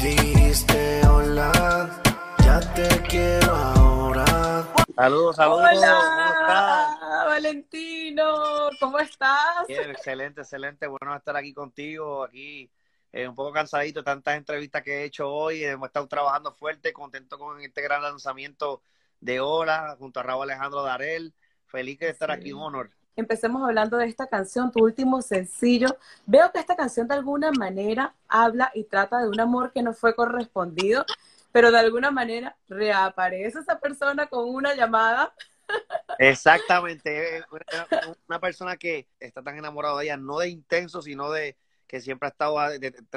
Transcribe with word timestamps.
Diste 0.00 1.04
hola, 1.08 2.00
ya 2.44 2.60
te 2.72 3.02
quiero 3.08 3.52
ahora. 3.52 4.64
Saludos, 4.94 5.34
saludos. 5.34 5.70
Hola, 5.72 7.24
Valentino, 7.26 8.70
¿cómo 8.78 9.00
estás? 9.00 9.66
Bien, 9.66 9.90
excelente, 9.90 10.42
excelente. 10.42 10.86
Bueno 10.86 11.16
estar 11.16 11.36
aquí 11.36 11.52
contigo, 11.52 12.22
aquí 12.22 12.70
eh, 13.10 13.26
un 13.26 13.34
poco 13.34 13.52
cansadito, 13.52 14.04
tantas 14.04 14.36
entrevistas 14.36 14.84
que 14.84 15.00
he 15.00 15.04
hecho 15.04 15.28
hoy. 15.28 15.64
Hemos 15.64 15.88
estado 15.88 16.06
trabajando 16.06 16.52
fuerte, 16.52 16.92
contento 16.92 17.36
con 17.36 17.60
este 17.60 17.82
gran 17.82 18.00
lanzamiento 18.00 18.82
de 19.18 19.40
Hola, 19.40 19.96
junto 19.98 20.20
a 20.20 20.22
Raúl 20.22 20.44
Alejandro 20.44 20.82
Darel. 20.82 21.34
Feliz 21.66 21.98
de 21.98 22.10
estar 22.10 22.30
aquí, 22.30 22.52
Honor. 22.52 22.92
Empecemos 23.18 23.64
hablando 23.64 23.96
de 23.96 24.06
esta 24.06 24.28
canción, 24.28 24.70
tu 24.70 24.84
último 24.84 25.22
sencillo. 25.22 25.88
Veo 26.24 26.52
que 26.52 26.60
esta 26.60 26.76
canción 26.76 27.08
de 27.08 27.14
alguna 27.14 27.50
manera 27.50 28.14
habla 28.28 28.70
y 28.74 28.84
trata 28.84 29.18
de 29.18 29.28
un 29.28 29.40
amor 29.40 29.72
que 29.72 29.82
no 29.82 29.92
fue 29.92 30.14
correspondido, 30.14 31.04
pero 31.50 31.72
de 31.72 31.80
alguna 31.80 32.12
manera 32.12 32.56
reaparece 32.68 33.58
esa 33.58 33.80
persona 33.80 34.28
con 34.28 34.48
una 34.48 34.72
llamada. 34.76 35.34
Exactamente, 36.20 37.44
una 38.28 38.38
persona 38.38 38.76
que 38.76 39.08
está 39.18 39.42
tan 39.42 39.58
enamorado 39.58 39.98
de 39.98 40.04
ella, 40.04 40.16
no 40.16 40.38
de 40.38 40.50
intenso, 40.50 41.02
sino 41.02 41.32
de 41.32 41.56
que 41.88 42.00
siempre 42.00 42.28
ha 42.28 42.30
estado 42.30 42.56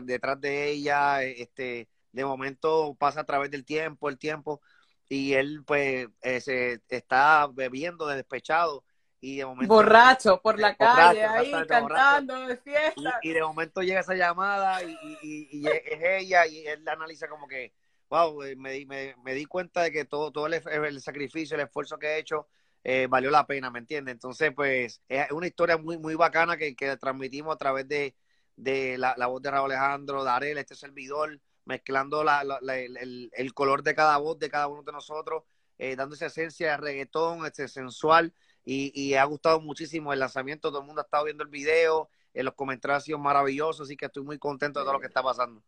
detrás 0.02 0.42
de 0.42 0.72
ella, 0.72 1.22
este, 1.22 1.88
de 2.12 2.26
momento 2.26 2.96
pasa 2.98 3.22
a 3.22 3.26
través 3.26 3.52
del 3.52 3.66
tiempo, 3.66 4.10
el 4.10 4.18
tiempo, 4.18 4.62
y 5.08 5.34
él 5.34 5.64
pues 5.64 6.08
eh, 6.24 6.42
se 6.42 6.82
está 6.90 7.48
bebiendo 7.54 8.08
de 8.08 8.16
despechado 8.16 8.84
y 9.24 9.38
de 9.38 9.46
momento 9.46 9.74
borracho 9.74 10.42
por 10.42 10.60
la 10.60 10.76
calle 10.76 11.24
ahí 11.24 11.52
cantando 11.68 12.48
de 12.48 12.58
fiesta. 12.58 13.20
y, 13.22 13.32
de 13.32 13.42
momento 13.44 13.82
llega 13.84 14.00
esa 14.00 14.16
llamada 14.16 14.84
y, 14.84 14.98
y, 15.22 15.68
es 15.68 16.02
ella 16.02 16.48
y 16.48 16.66
él 16.66 16.84
la 16.84 16.94
analiza 16.94 17.28
como 17.28 17.48
que 17.48 17.72
wow 18.10 18.42
eh, 18.42 18.56
me, 18.56 18.84
me, 18.88 19.16
me 19.24 19.34
di 19.36 19.46
cuenta 19.46 19.84
de 19.84 19.92
que 19.92 20.06
todo 20.06 20.32
todo 20.32 20.48
el, 20.48 21.02
sacrificio 21.02 21.56
el 21.56 21.62
esfuerzo 21.62 22.00
que 22.00 22.08
he 22.08 22.18
hecho 22.18 22.48
eh, 22.84 23.06
valió 23.08 23.30
la 23.30 23.46
pena 23.46 23.70
me 23.70 23.78
entiendes 23.78 24.12
entonces 24.14 24.52
pues 24.56 25.04
es 25.08 25.32
una 25.32 25.46
historia 25.46 25.78
muy 25.78 26.00
muy 26.00 26.16
bacana 26.16 26.58
que, 26.58 26.76
que 26.76 26.98
transmitimos 26.98 27.54
a 27.54 27.60
través 27.60 27.88
de, 27.88 28.16
de 28.56 28.98
la, 28.98 29.14
la, 29.18 29.28
voz 29.28 29.40
de 29.44 29.52
Raúl 29.52 29.72
Alejandro 29.72 30.24
Darel 30.24 30.58
este 30.58 30.74
servidor 30.74 31.40
mezclando 31.66 32.24
la, 32.24 32.42
el, 32.74 33.30
el, 33.32 33.54
color 33.54 33.84
de 33.84 33.94
cada 33.94 34.18
voz 34.18 34.40
de 34.40 34.50
cada 34.50 34.68
uno 34.68 34.82
de 34.82 34.92
nosotros 34.92 35.44
eh, 35.78 35.96
dando 35.96 36.16
esa 36.16 36.26
esencia 36.26 36.72
de 36.72 36.78
reggaetón 36.78 37.46
este 37.46 37.68
sensual 37.68 38.34
y, 38.64 38.92
y 38.94 39.16
ha 39.16 39.24
gustado 39.26 39.60
muchísimo 39.60 40.14
el 40.14 40.20
lanzamiento, 40.20 40.70
todo 40.70 40.82
el 40.82 40.88
mundo 40.88 41.02
ha 41.02 41.06
estado 41.06 41.26
viendo 41.26 41.44
el 41.44 41.50
video, 41.50 42.10
en 42.34 42.46
los 42.46 42.54
comentarios 42.54 42.98
han 42.98 43.02
sido 43.02 43.18
maravillosos, 43.20 43.88
así 43.88 43.98
que 43.98 44.06
estoy 44.06 44.24
muy 44.24 44.38
contento 44.38 44.80
de 44.80 44.86
todo 44.86 44.94
lo 44.94 45.00
que 45.00 45.08
está 45.08 45.22
pasando. 45.22 45.62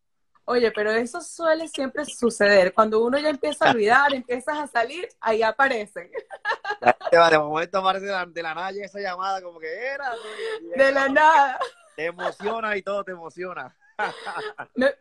Oye, 0.46 0.72
pero 0.72 0.92
eso 0.92 1.22
suele 1.22 1.68
siempre 1.70 2.04
suceder. 2.04 2.74
Cuando 2.74 3.04
uno 3.04 3.18
ya 3.18 3.30
empieza 3.30 3.66
a 3.66 3.72
olvidar, 3.72 4.14
empiezas 4.14 4.58
a 4.58 4.68
salir, 4.68 5.08
ahí 5.22 5.42
aparecen. 5.42 6.12
De 7.12 7.40
momento 7.40 7.78
aparece 7.78 8.08
de 8.08 8.42
la, 8.42 8.54
nada 8.54 8.72
esa 8.72 9.00
llamada 9.00 9.42
como 9.42 9.60
que 9.60 9.74
era. 9.74 10.12
De 10.76 10.92
la 10.92 11.08
nada. 11.08 11.60
Te 11.96 12.06
emociona 12.06 12.76
y 12.76 12.82
todo 12.82 13.04
te 13.04 13.12
emociona. 13.12 13.76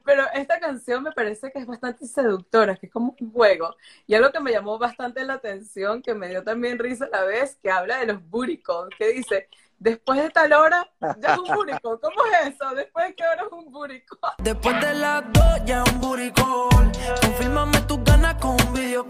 Pero 0.05 0.25
esta 0.35 0.61
canción 0.61 1.03
me 1.03 1.13
parece 1.13 1.51
que 1.51 1.59
es 1.59 1.67
bastante 1.67 2.07
seductora, 2.07 2.77
que 2.77 2.87
es 2.87 2.93
como 2.93 3.15
un 3.19 3.33
juego. 3.33 3.77
Y 4.07 4.15
algo 4.15 4.31
que 4.31 4.41
me 4.41 4.53
llamó 4.53 4.79
bastante 4.79 5.25
la 5.25 5.35
atención, 5.35 6.03
que 6.03 6.15
me 6.15 6.29
dio 6.29 6.43
también 6.43 6.79
risa 6.79 7.07
a 7.07 7.09
la 7.09 7.25
vez, 7.25 7.59
que 7.63 7.71
habla 7.71 7.99
de 7.99 8.07
los 8.07 8.23
buricos, 8.29 8.89
que 8.99 9.09
dice, 9.09 9.49
después 9.79 10.23
de 10.23 10.31
tal 10.31 10.53
hora, 10.53 10.89
ya 11.19 11.35
es 11.35 11.39
un 11.39 11.55
burico. 11.55 12.01
¿Cómo 12.01 12.25
es 12.27 12.55
eso? 12.55 12.75
¿Después 12.75 13.09
de 13.09 13.15
qué 13.15 13.25
hora 13.25 13.43
es 13.47 13.53
un 13.53 13.73
burico? 13.73 14.19
Después 14.39 14.81
de 14.81 14.95
las 14.95 15.33
dos 15.33 15.65
ya 15.65 15.85
un 15.85 16.01
buricón. 16.01 16.93
Confírmame 17.21 17.81
tus 17.83 18.03
ganas 18.05 18.35
con 18.37 18.53
un 18.53 18.73
video 18.73 19.07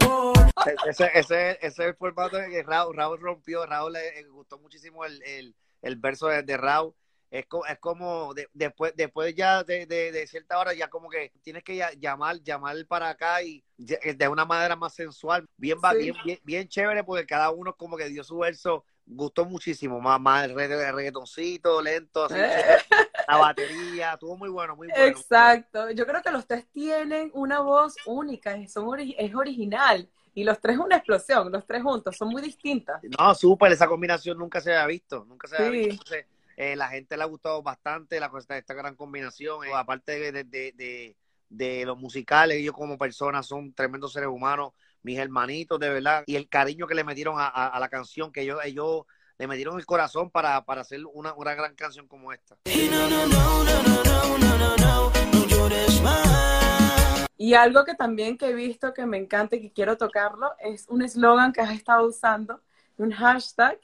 Ese, 0.87 1.09
ese, 1.13 1.51
ese 1.51 1.57
es 1.61 1.79
el 1.79 1.95
formato 1.95 2.37
que 2.37 2.63
Raúl, 2.63 2.95
Raúl 2.95 3.19
rompió. 3.19 3.65
Raúl 3.65 3.93
le, 3.93 4.23
gustó 4.29 4.57
muchísimo 4.57 5.05
el, 5.05 5.21
el, 5.23 5.55
el 5.81 5.95
verso 5.97 6.27
de, 6.27 6.41
de 6.43 6.57
Raúl 6.57 6.93
es, 7.33 7.47
es 7.67 7.79
como 7.79 8.31
después 8.53 8.93
después 8.95 9.33
ya 9.33 9.63
de, 9.63 10.25
cierta 10.27 10.59
hora 10.59 10.71
ya 10.73 10.87
como 10.87 11.09
que 11.09 11.31
tienes 11.41 11.63
que 11.63 11.83
llamar 11.99 12.39
llamar 12.43 12.75
para 12.85 13.09
acá 13.09 13.41
y 13.41 13.63
de 13.75 14.27
una 14.27 14.45
manera 14.45 14.75
más 14.75 14.93
sensual 14.93 15.43
bien 15.57 15.79
bien, 15.97 16.39
bien, 16.43 16.67
chévere 16.67 17.03
porque 17.03 17.25
cada 17.25 17.49
uno 17.49 17.75
como 17.75 17.97
que 17.97 18.07
dio 18.07 18.23
su 18.23 18.37
verso 18.37 18.85
gustó 19.07 19.45
muchísimo 19.45 19.99
más 19.99 20.21
más 20.21 20.45
el 20.45 20.55
reggaetoncito 20.55 21.81
lento 21.81 22.25
así, 22.25 22.35
eh. 22.37 22.77
la 23.27 23.37
batería 23.37 24.13
estuvo 24.13 24.37
muy 24.37 24.49
bueno 24.49 24.75
muy 24.75 24.89
bueno 24.89 25.03
exacto 25.03 25.89
yo 25.89 26.05
creo 26.05 26.21
que 26.21 26.31
los 26.31 26.45
tres 26.45 26.67
tienen 26.71 27.31
una 27.33 27.61
voz 27.61 27.95
única 28.05 28.55
son 28.67 28.99
es 28.99 29.33
original 29.33 30.07
y 30.35 30.43
los 30.43 30.59
tres 30.59 30.79
una 30.79 30.97
explosión, 30.97 31.51
los 31.51 31.63
tres 31.63 31.83
juntos, 31.83 32.17
son 32.17 32.29
muy 32.29 32.41
distintas. 32.41 32.99
No, 33.19 33.35
súper, 33.35 33.71
esa 33.71 33.85
combinación 33.85 34.35
nunca 34.35 34.59
se 34.61 34.71
había 34.73 34.87
visto, 34.87 35.23
nunca 35.29 35.47
se 35.47 35.57
había 35.57 35.69
visto. 35.89 36.15
Eh, 36.55 36.75
la 36.75 36.89
gente 36.89 37.17
le 37.17 37.23
ha 37.23 37.27
gustado 37.27 37.61
bastante 37.61 38.19
la, 38.19 38.31
esta 38.49 38.73
gran 38.73 38.95
combinación. 38.95 39.65
Eh, 39.65 39.73
aparte 39.73 40.31
de, 40.31 40.43
de, 40.43 41.15
de, 41.49 41.85
los 41.85 41.97
musicales, 41.97 42.57
ellos 42.57 42.73
como 42.73 42.97
personas 42.97 43.45
son 43.45 43.73
tremendos 43.73 44.13
seres 44.13 44.29
humanos, 44.29 44.73
mis 45.01 45.17
hermanitos, 45.17 45.79
de 45.79 45.89
verdad. 45.89 46.23
Y 46.25 46.35
el 46.35 46.49
cariño 46.49 46.87
que 46.87 46.95
le 46.95 47.03
metieron 47.03 47.35
a, 47.37 47.77
la 47.79 47.89
canción, 47.89 48.31
que 48.31 48.41
ellos, 48.41 48.59
ellos 48.63 49.03
le 49.37 49.47
metieron 49.47 49.77
el 49.77 49.85
corazón 49.85 50.29
para, 50.29 50.63
para 50.65 50.81
hacer 50.81 51.01
una, 51.11 51.33
una 51.33 51.55
gran 51.55 51.75
canción 51.75 52.07
como 52.07 52.31
esta. 52.31 52.57
Y 57.43 57.55
algo 57.55 57.83
que 57.83 57.93
también 57.93 58.37
que 58.37 58.51
he 58.51 58.53
visto 58.53 58.93
que 58.93 59.05
me 59.05 59.17
encanta 59.17 59.57
y 59.57 59.61
que 59.61 59.73
quiero 59.73 59.97
tocarlo 59.97 60.53
es 60.59 60.87
un 60.87 61.01
eslogan 61.01 61.51
que 61.51 61.59
has 61.59 61.71
estado 61.71 62.07
usando, 62.07 62.61
un 62.95 63.11
hashtag 63.11 63.79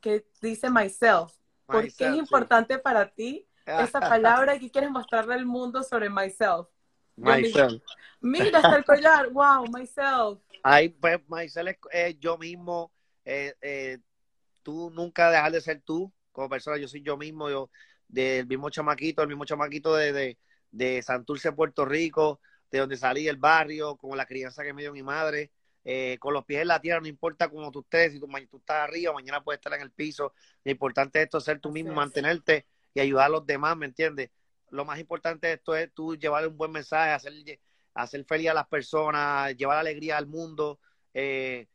que 0.00 0.26
dice 0.40 0.68
myself. 0.68 1.32
¿Por 1.68 1.82
qué 1.94 2.08
es 2.08 2.14
importante 2.14 2.78
para 2.78 3.10
ti 3.10 3.46
esa 3.66 4.00
palabra 4.00 4.56
y 4.56 4.60
qué 4.60 4.70
quieres 4.70 4.90
mostrarle 4.90 5.34
al 5.34 5.44
mundo 5.44 5.82
sobre 5.82 6.08
myself? 6.08 6.66
Myself. 7.14 7.82
Mira, 8.20 8.58
hasta 8.58 8.76
el 8.76 8.84
collar. 8.84 9.30
Wow, 9.30 9.66
myself. 9.70 10.40
Ay, 10.62 10.88
pues, 10.88 11.20
myself 11.28 11.76
es 11.92 12.18
yo 12.18 12.38
mismo. 12.38 12.90
Eh, 13.24 13.54
eh, 13.60 13.98
tú 14.62 14.90
nunca 14.94 15.30
dejar 15.30 15.52
de 15.52 15.60
ser 15.60 15.82
tú 15.82 16.10
como 16.32 16.48
persona. 16.48 16.78
Yo 16.78 16.88
soy 16.88 17.02
yo 17.02 17.18
mismo, 17.18 17.50
yo 17.50 17.70
del 18.08 18.46
mismo 18.46 18.70
chamaquito, 18.70 19.20
el 19.20 19.28
mismo 19.28 19.44
chamaquito 19.44 19.94
de, 19.94 20.12
de, 20.12 20.38
de 20.70 21.02
Santurce, 21.02 21.52
Puerto 21.52 21.84
Rico, 21.84 22.40
de 22.70 22.78
donde 22.78 22.96
salí 22.96 23.28
el 23.28 23.36
barrio, 23.36 23.96
con 23.96 24.16
la 24.16 24.24
crianza 24.24 24.62
que 24.62 24.72
me 24.72 24.80
dio 24.80 24.92
mi 24.92 25.02
madre. 25.02 25.52
Eh, 25.84 26.18
con 26.18 26.34
los 26.34 26.44
pies 26.44 26.62
en 26.62 26.68
la 26.68 26.80
tierra, 26.80 27.00
no 27.00 27.06
importa 27.06 27.48
cómo 27.48 27.70
tú 27.70 27.80
estés, 27.80 28.12
si 28.12 28.20
tú, 28.20 28.28
tú, 28.50 28.58
estás 28.58 28.88
arriba, 28.88 29.12
mañana 29.12 29.42
puedes 29.42 29.58
estar 29.58 29.72
en 29.74 29.80
el 29.80 29.90
piso. 29.90 30.34
Lo 30.64 30.70
importante 30.70 31.18
es 31.18 31.24
esto, 31.24 31.40
ser 31.40 31.60
tú 31.60 31.70
mismo, 31.70 31.94
mantenerte 31.94 32.66
y 32.92 33.00
ayudar 33.00 33.26
a 33.26 33.30
los 33.30 33.46
demás, 33.46 33.76
¿me 33.76 33.86
entiendes? 33.86 34.30
Lo 34.70 34.84
más 34.84 34.98
importante 34.98 35.46
de 35.46 35.54
esto 35.54 35.74
es 35.74 35.90
tú 35.94 36.16
llevar 36.16 36.46
un 36.46 36.56
buen 36.56 36.72
mensaje, 36.72 37.12
hacer, 37.12 37.32
hacer 37.94 38.24
feliz 38.24 38.50
a 38.50 38.54
las 38.54 38.68
personas, 38.68 39.56
llevar 39.56 39.78
alegría 39.78 40.18
al 40.18 40.26
mundo, 40.26 40.78
eh, 41.14 41.68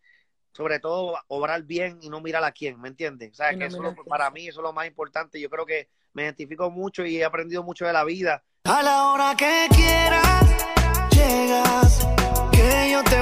sobre 0.52 0.80
todo 0.80 1.18
obrar 1.28 1.64
bien 1.64 1.98
y 2.02 2.10
no 2.10 2.22
mirar 2.22 2.44
a 2.44 2.52
quién, 2.52 2.80
¿me 2.80 2.90
entiendes? 2.90 3.32
O 3.32 3.36
sea, 3.36 3.58
que 3.58 3.66
eso 3.66 3.96
para 4.08 4.30
mí 4.30 4.48
eso 4.48 4.60
es 4.60 4.64
lo 4.64 4.74
más 4.74 4.86
importante. 4.86 5.40
Yo 5.40 5.50
creo 5.50 5.66
que 5.66 5.90
me 6.14 6.24
identifico 6.24 6.70
mucho 6.70 7.06
y 7.06 7.18
he 7.18 7.26
aprendido 7.26 7.64
mucho 7.64 7.86
de 7.86 7.94
la 7.94 8.04
vida. 8.04 8.44
A 8.66 8.84
la 8.84 9.08
hora 9.08 9.36
que 9.36 9.68
quieras, 9.72 11.10
llegas, 11.12 12.08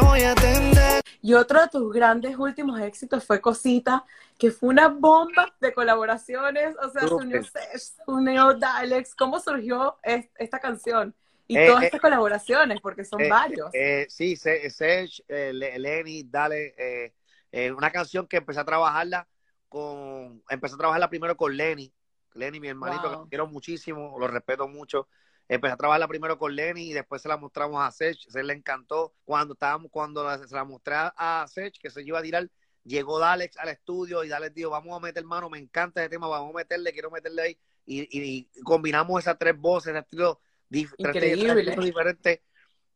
voy 0.02 0.22
a 0.22 0.32
atender. 0.32 1.02
Y 1.22 1.34
otro 1.34 1.62
de 1.62 1.68
tus 1.68 1.94
grandes 1.94 2.38
últimos 2.38 2.80
éxitos 2.80 3.24
fue 3.24 3.40
Cosita, 3.40 4.04
que 4.38 4.52
fue 4.52 4.70
una 4.70 4.88
bomba 4.88 5.54
de 5.60 5.74
colaboraciones. 5.74 6.76
O 6.82 6.90
sea, 6.90 7.08
se 7.08 7.94
unió, 8.08 8.54
Dalex. 8.56 9.16
¿Cómo 9.16 9.40
surgió 9.40 9.98
esta 10.04 10.60
canción? 10.60 11.16
Y 11.48 11.58
eh, 11.58 11.68
todas 11.68 11.84
eh, 11.84 11.86
estas 11.88 12.02
colaboraciones, 12.02 12.80
porque 12.82 13.04
son 13.04 13.22
eh, 13.22 13.30
varios. 13.30 13.72
sí, 14.08 14.36
Sech, 14.36 15.24
Lenny, 15.28 16.24
Dale, 16.24 17.14
una 17.76 17.92
canción 17.92 18.26
que 18.26 18.38
empecé 18.38 18.62
a 18.62 18.66
trabajarla 18.66 19.28
con, 19.68 20.44
empecé 20.50 20.76
a 20.76 20.78
trabajarla 20.78 21.10
primero 21.10 21.36
con 21.36 21.56
Lenny. 21.56 21.94
Lenny, 22.34 22.60
mi 22.60 22.70
hermanito, 22.70 23.24
que 23.24 23.30
quiero 23.30 23.48
muchísimo, 23.48 24.16
lo 24.18 24.28
respeto 24.28 24.68
mucho. 24.68 25.08
Empecé 25.52 25.74
a 25.74 25.78
trabajarla 25.78 26.08
primero 26.08 26.38
con 26.38 26.56
Lenny 26.56 26.92
y 26.92 26.94
después 26.94 27.22
se 27.22 27.28
la 27.28 27.36
mostramos 27.36 27.84
a 27.84 27.92
Sech, 27.92 28.18
se 28.26 28.42
le 28.42 28.54
encantó. 28.54 29.14
Cuando 29.26 29.54
estábamos, 29.54 29.92
cuando 29.92 30.26
se 30.48 30.56
la 30.56 30.64
mostré 30.64 30.96
a 30.96 31.46
Sech, 31.46 31.78
que 31.78 31.90
se 31.90 32.04
iba 32.04 32.20
a 32.20 32.22
tirar, 32.22 32.50
llegó 32.86 33.20
Dalex 33.20 33.58
al 33.58 33.68
estudio 33.68 34.24
y 34.24 34.30
Dalex 34.30 34.56
dijo, 34.56 34.70
vamos 34.70 34.96
a 34.96 35.02
meter 35.02 35.26
mano, 35.26 35.50
me 35.50 35.60
encanta 35.60 36.00
ese 36.00 36.08
tema, 36.08 36.30
vamos 36.30 36.52
a 36.56 36.58
meterle, 36.60 36.94
quiero 36.94 37.12
meterle 37.12 37.42
ahí. 37.42 37.58
Y, 37.86 38.46
combinamos 38.64 39.22
esas 39.22 39.38
tres 39.38 39.58
voces, 39.58 39.90
ese 39.90 40.00
estilo, 40.00 40.40
diferentes. 40.70 42.40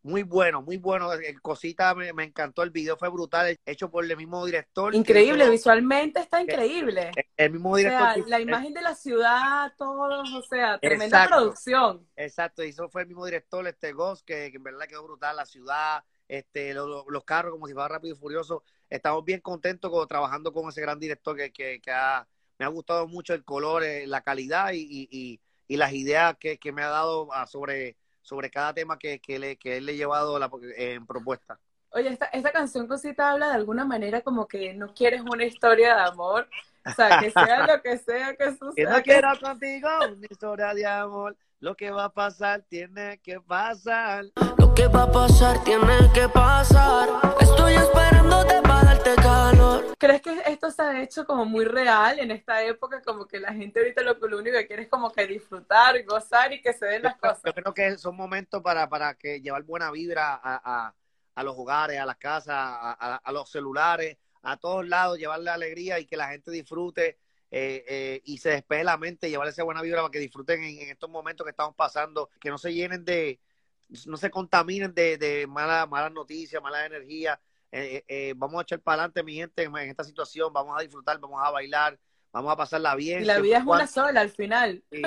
Muy 0.06 0.22
bueno, 0.22 0.62
muy 0.62 0.78
bueno. 0.78 1.12
El 1.14 1.42
Cosita 1.42 1.96
me, 1.96 2.14
me 2.14 2.26
encantó, 2.26 2.62
el 2.62 2.70
video 2.70 2.96
fue 2.96 3.10
brutal, 3.10 3.58
hecho 3.66 3.90
por 3.90 4.06
el 4.06 4.16
mismo 4.16 4.46
director. 4.46 4.94
Increíble, 4.94 5.46
Hizo- 5.46 5.52
visualmente 5.52 6.20
está 6.20 6.42
increíble. 6.42 7.10
El 7.36 7.52
mismo 7.54 7.72
O 7.72 7.76
director. 7.76 8.14
sea, 8.14 8.24
que- 8.24 8.30
la 8.30 8.40
imagen 8.40 8.74
de 8.76 8.82
la 8.84 8.94
ciudad, 8.94 9.74
todos, 9.78 10.32
o 10.32 10.42
sea, 10.44 10.78
tremenda 10.78 11.24
Exacto. 11.24 11.36
producción. 11.38 12.08
Exacto, 12.16 12.64
y 12.64 12.70
eso 12.70 12.88
fue 12.88 13.02
el 13.02 13.08
mismo 13.08 13.26
director, 13.26 13.66
este 13.68 13.94
Ghost, 13.94 14.24
que, 14.26 14.52
que 14.52 14.58
en 14.58 14.64
verdad 14.64 14.86
quedó 14.88 15.04
brutal, 15.04 15.36
la 15.38 15.46
ciudad, 15.48 16.04
este, 16.28 16.74
lo- 16.76 16.88
lo- 16.88 17.06
los 17.10 17.24
carros 17.24 17.52
como 17.54 17.66
si 17.66 17.74
fuera 17.74 17.88
rápido 17.88 18.14
y 18.14 18.18
furioso. 18.18 18.64
Estamos 18.88 19.26
bien 19.26 19.42
contentos 19.42 19.90
con, 19.90 20.08
trabajando 20.08 20.54
con 20.54 20.70
ese 20.70 20.82
gran 20.82 21.00
director 21.00 21.36
que, 21.36 21.52
que, 21.52 21.82
que 21.82 21.92
ha- 21.92 22.28
me 22.60 22.66
ha 22.66 22.70
gustado 22.70 23.08
mucho 23.08 23.34
el 23.34 23.44
color, 23.44 23.84
eh, 23.84 24.06
la 24.06 24.22
calidad 24.22 24.72
y, 24.72 24.82
y, 24.82 25.08
y- 25.10 25.40
y 25.68 25.78
las 25.78 25.92
ideas 25.94 26.38
que, 26.40 26.60
que 26.60 26.72
me 26.72 26.84
ha 26.84 26.90
dado 26.90 27.28
ah, 27.34 27.48
sobre, 27.48 27.98
sobre 28.26 28.50
cada 28.50 28.74
tema 28.74 28.98
que, 28.98 29.20
que, 29.20 29.38
le, 29.38 29.56
que 29.56 29.78
él 29.78 29.86
le 29.86 29.92
ha 29.92 29.96
llevado 29.96 30.40
la, 30.40 30.50
en 30.78 31.06
propuesta. 31.06 31.60
Oye, 31.92 32.10
esta, 32.10 32.26
esta 32.26 32.52
canción 32.52 32.88
cosita 32.88 33.32
habla 33.32 33.50
de 33.50 33.54
alguna 33.54 33.86
manera 33.86 34.22
como 34.22 34.48
que 34.48 34.74
no 34.74 34.94
quieres 34.94 35.22
una 35.22 35.46
historia 35.46 35.96
de 35.96 36.02
amor. 36.02 36.50
O 36.86 36.92
sea, 36.92 37.20
que 37.20 37.30
sea 37.32 37.68
lo 37.68 37.82
que 37.82 37.98
sea 38.00 38.36
que 38.36 38.46
Que 38.46 38.58
suceda. 38.58 38.90
no 38.90 38.96
que- 38.98 39.04
quiero 39.04 39.30
contigo 39.40 39.88
una 40.12 40.28
historia 40.30 40.74
de 40.74 40.86
amor, 40.86 41.38
lo 41.60 41.76
que 41.76 41.92
va 41.92 42.06
a 42.06 42.10
pasar 42.10 42.64
tiene 42.68 43.20
que 43.24 43.40
pasar. 43.40 44.26
Lo 44.58 44.74
que 44.74 44.88
va 44.88 45.04
a 45.04 45.12
pasar 45.12 45.64
tiene 45.64 46.12
que 46.14 46.28
pasar. 46.28 47.08
Estoy 47.40 47.76
esperándote 47.76 48.62
para 48.64 48.84
darte 48.86 49.16
calor. 49.16 49.85
¿Crees 50.06 50.22
que 50.22 50.52
esto 50.52 50.70
se 50.70 50.82
ha 50.84 51.02
hecho 51.02 51.26
como 51.26 51.46
muy 51.46 51.66
real 51.66 52.20
en 52.20 52.30
esta 52.30 52.62
época? 52.64 53.02
Como 53.02 53.26
que 53.28 53.40
la 53.40 53.54
gente 53.54 53.80
ahorita 53.80 54.04
lo, 54.04 54.20
que 54.20 54.28
lo 54.28 54.38
único 54.38 54.56
que 54.58 54.68
quiere 54.68 54.84
es 54.84 54.90
como 54.90 55.12
que 55.12 55.26
disfrutar, 55.26 56.04
gozar 56.04 56.54
y 56.54 56.62
que 56.62 56.74
se 56.74 56.86
den 56.86 57.02
las 57.02 57.18
cosas. 57.18 57.42
Yo 57.44 57.54
creo 57.54 57.74
que 57.74 57.98
son 57.98 58.16
momentos 58.16 58.62
para, 58.62 58.88
para 58.88 59.16
que 59.16 59.42
llevar 59.42 59.64
buena 59.64 59.90
vibra 59.90 60.36
a, 60.36 60.40
a, 60.44 60.96
a 61.34 61.44
los 61.44 61.58
hogares, 61.58 62.00
a 62.00 62.06
las 62.06 62.18
casas, 62.18 62.54
a, 62.56 63.32
los 63.32 63.50
celulares, 63.50 64.18
a 64.44 64.58
todos 64.58 64.88
lados, 64.88 65.18
llevarle 65.18 65.50
alegría 65.50 66.00
y 66.00 66.06
que 66.06 66.18
la 66.18 66.28
gente 66.28 66.52
disfrute 66.52 67.18
eh, 67.50 67.84
eh, 67.88 68.22
y 68.26 68.38
se 68.38 68.50
despeje 68.50 68.84
la 68.84 68.98
mente, 68.98 69.30
llevarle 69.30 69.52
esa 69.52 69.64
buena 69.64 69.82
vibra 69.82 70.02
para 70.02 70.12
que 70.12 70.20
disfruten 70.20 70.64
en, 70.64 70.82
en 70.82 70.90
estos 70.90 71.10
momentos 71.10 71.44
que 71.46 71.52
estamos 71.52 71.76
pasando, 71.76 72.30
que 72.40 72.50
no 72.50 72.60
se 72.60 72.74
llenen 72.74 73.06
de, 73.06 73.40
no 74.06 74.18
se 74.18 74.30
contaminen 74.30 74.94
de, 74.94 75.18
de 75.18 75.48
malas 75.48 75.90
malas 75.90 76.12
noticias, 76.12 76.62
malas 76.62 76.86
energías. 76.86 77.40
Eh, 77.78 78.06
eh, 78.08 78.34
vamos 78.38 78.58
a 78.58 78.62
echar 78.62 78.80
para 78.80 79.02
adelante, 79.02 79.22
mi 79.22 79.36
gente, 79.36 79.64
en, 79.64 79.76
esta 79.76 80.06
situación, 80.06 80.54
vamos 80.54 80.78
a 80.80 80.82
disfrutar, 80.82 81.20
vamos 81.20 81.42
a 81.44 81.52
bailar, 81.52 82.00
vamos 82.32 82.54
a 82.54 82.56
pasarla 82.56 82.96
bien. 82.96 83.24
Y 83.24 83.26
la 83.26 83.40
vida 83.40 83.58
es 83.58 83.66
cuando- 83.66 83.84
una 83.84 83.92
sola 83.92 84.22
al 84.22 84.30
final. 84.30 84.82
Sí, 84.90 85.02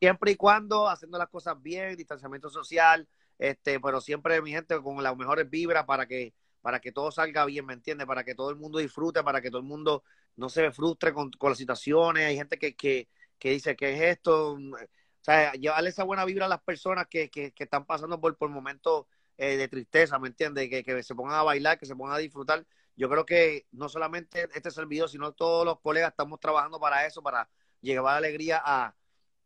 siempre 0.00 0.30
y 0.30 0.36
cuando 0.36 0.88
haciendo 0.88 1.18
las 1.18 1.28
cosas 1.28 1.60
bien, 1.60 1.94
distanciamiento 1.94 2.48
social, 2.48 3.06
este, 3.38 3.78
pero 3.80 4.00
siempre 4.00 4.40
mi 4.40 4.50
gente 4.50 4.80
con 4.80 5.02
las 5.02 5.14
mejores 5.14 5.50
vibras 5.50 5.84
para 5.84 6.06
que 6.06 6.32
para 6.62 6.80
que 6.80 6.90
todo 6.90 7.12
salga 7.12 7.44
bien, 7.44 7.64
¿me 7.64 7.74
entiendes? 7.74 8.08
Para 8.08 8.24
que 8.24 8.34
todo 8.34 8.50
el 8.50 8.56
mundo 8.56 8.78
disfrute, 8.78 9.22
para 9.22 9.40
que 9.40 9.50
todo 9.50 9.60
el 9.60 9.66
mundo 9.66 10.02
no 10.34 10.48
se 10.48 10.72
frustre 10.72 11.12
con, 11.12 11.30
con 11.30 11.50
las 11.50 11.58
situaciones. 11.58 12.24
Hay 12.26 12.36
gente 12.36 12.58
que, 12.58 12.74
que, 12.74 13.08
que 13.38 13.50
dice, 13.50 13.76
¿qué 13.76 13.94
es 13.94 14.00
esto? 14.16 14.54
O 14.54 14.78
sea, 15.20 15.52
llevarle 15.52 15.90
esa 15.90 16.02
buena 16.02 16.24
vibra 16.24 16.46
a 16.46 16.48
las 16.48 16.62
personas 16.62 17.06
que, 17.08 17.30
que, 17.30 17.52
que 17.52 17.64
están 17.64 17.84
pasando 17.84 18.20
por, 18.20 18.36
por 18.36 18.48
momentos 18.48 19.06
eh, 19.38 19.56
de 19.56 19.68
tristeza, 19.68 20.18
¿me 20.18 20.28
entiendes? 20.28 20.68
Que, 20.70 20.82
que 20.82 21.02
se 21.02 21.14
pongan 21.14 21.34
a 21.36 21.42
bailar, 21.42 21.78
que 21.78 21.86
se 21.86 21.94
pongan 21.96 22.14
a 22.16 22.18
disfrutar. 22.18 22.64
Yo 22.96 23.08
creo 23.10 23.26
que 23.26 23.66
no 23.72 23.88
solamente 23.88 24.48
este 24.54 24.70
servidor, 24.70 25.08
sino 25.10 25.32
todos 25.32 25.64
los 25.66 25.80
colegas 25.80 26.10
estamos 26.10 26.40
trabajando 26.40 26.80
para 26.80 27.06
eso, 27.06 27.22
para 27.22 27.48
llevar 27.82 28.16
alegría 28.16 28.60
a, 28.64 28.94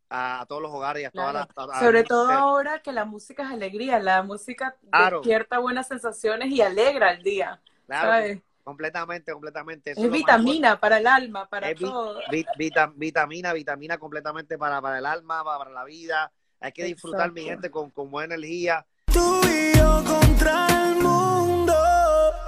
a, 0.09 0.45
todos 0.47 0.61
los 0.61 0.71
hogares 0.71 1.03
y 1.03 1.05
a 1.05 1.11
todas 1.11 1.31
Claro. 1.33 1.49
las... 1.55 1.69
a- 1.75 1.79
Sobre 1.79 1.99
a- 1.99 2.03
todo 2.05 2.31
ahora 2.31 2.81
que 2.81 2.91
la 2.91 3.05
música 3.05 3.43
es 3.43 3.49
alegría, 3.51 3.99
la 3.99 4.23
música 4.23 4.77
Claro. 4.89 5.17
despierta 5.17 5.59
buenas 5.59 5.87
sensaciones 5.87 6.49
y 6.49 6.61
alegra 6.61 7.11
el 7.11 7.23
día. 7.23 7.61
Claro, 7.87 8.09
¿sabes? 8.11 8.41
completamente, 8.63 9.33
completamente. 9.33 9.91
Eso 9.91 10.01
Es 10.05 10.11
vitamina 10.11 10.79
para 10.79 10.99
el 10.99 11.07
alma, 11.07 11.49
para 11.49 11.69
Es 11.69 11.79
todo. 11.79 12.21
Vi- 12.29 12.45
vita- 12.57 12.91
vitamina, 12.95 13.51
vitamina 13.53 13.97
completamente 13.97 14.57
para, 14.57 14.81
para 14.81 14.99
el 14.99 15.05
alma, 15.05 15.43
para, 15.43 15.57
para 15.57 15.71
la 15.71 15.83
vida. 15.83 16.31
Hay 16.61 16.71
que 16.71 16.83
disfrutar, 16.85 17.31
mi 17.31 17.41
gente, 17.43 17.69
con, 17.71 17.89
con 17.89 18.09
buena 18.11 18.35
energía. 18.35 18.85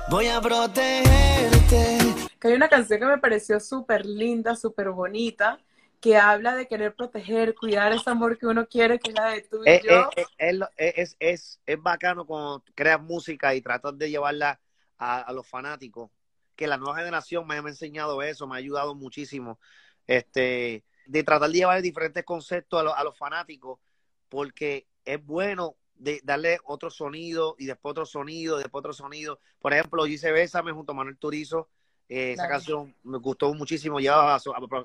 Voy 0.10 0.28
a 0.28 0.40
protegerte. 0.40 1.98
Que 2.40 2.48
hay 2.50 2.54
una 2.54 2.70
canción 2.70 3.00
que 3.00 3.06
me 3.08 3.18
pareció 3.18 3.60
súper 3.60 4.06
linda, 4.06 4.56
súper 4.56 4.92
bonita, 4.92 5.60
que 6.00 6.18
habla 6.18 6.56
de 6.56 6.68
querer 6.68 6.94
proteger, 6.94 7.56
cuidar 7.56 7.94
ese 7.94 8.10
amor 8.12 8.38
que 8.38 8.46
uno 8.46 8.68
quiere, 8.68 9.00
que 9.00 9.10
es 9.10 9.16
la 9.16 9.30
de 9.30 9.42
tú 9.42 9.66
y 9.66 9.70
Es, 9.70 9.82
yo. 9.84 10.10
es, 10.16 10.28
es, 10.38 10.56
lo- 10.56 10.70
es, 10.78 11.16
es, 11.20 11.60
es 11.66 11.82
bacano 11.82 12.26
cuando 12.28 12.64
creas 12.76 13.02
música 13.02 13.56
y 13.56 13.62
tratas 13.62 13.98
de 13.98 14.12
llevarla 14.12 14.60
a, 15.00 15.22
a 15.22 15.34
los 15.34 15.48
fanáticos. 15.48 16.12
Que 16.56 16.68
la 16.68 16.78
nueva 16.78 16.98
generación 17.00 17.48
me 17.48 17.56
ha 17.56 17.58
enseñado 17.58 18.22
eso, 18.22 18.46
me 18.46 18.54
ha 18.56 18.60
ayudado 18.60 18.94
muchísimo. 18.94 19.58
Este, 20.06 20.84
de 21.08 21.24
tratar 21.24 21.50
de 21.50 21.58
llevar 21.58 21.82
diferentes 21.82 22.24
conceptos 22.24 22.80
a, 22.80 22.84
los- 22.84 22.94
a 22.96 23.04
los 23.04 23.18
fanáticos, 23.18 23.80
porque 24.30 24.86
es 25.06 25.26
bueno 25.26 25.76
de 25.96 26.20
darle 26.24 26.60
otro 26.66 26.90
sonido 26.90 27.56
y 27.58 27.66
después 27.66 27.92
otro 27.92 28.06
sonido, 28.06 28.60
y 28.60 28.64
después 28.64 28.80
otro 28.82 28.94
sonido. 28.94 29.40
Por 29.60 29.74
ejemplo, 29.74 30.06
yo 30.06 30.14
hice 30.14 30.32
Bésame 30.32 30.72
junto 30.72 30.92
a 30.92 30.96
Manuel 30.96 31.18
Turizo. 31.18 31.70
Eh, 32.10 32.34
esa 32.34 32.48
canción 32.48 32.94
me 33.04 33.18
gustó 33.18 33.54
muchísimo. 33.54 34.00
Lleva 34.00 34.36